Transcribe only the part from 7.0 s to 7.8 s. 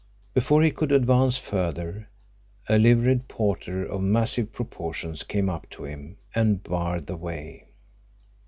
the way.